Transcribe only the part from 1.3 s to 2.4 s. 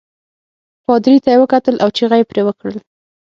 یې وکتل او چغه يې